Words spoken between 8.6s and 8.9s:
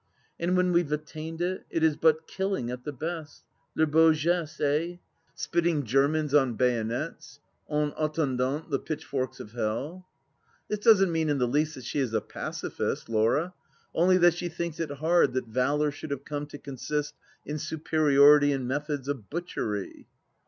the